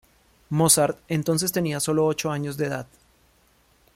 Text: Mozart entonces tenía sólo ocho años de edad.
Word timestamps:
Mozart 0.49 0.97
entonces 1.09 1.51
tenía 1.51 1.79
sólo 1.79 2.07
ocho 2.07 2.31
años 2.31 2.57
de 2.57 2.65
edad. 2.65 2.87